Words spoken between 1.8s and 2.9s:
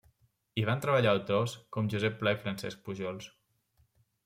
Josep Pla i Francesc